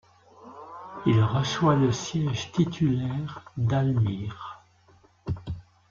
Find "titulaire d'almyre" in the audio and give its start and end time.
2.51-4.63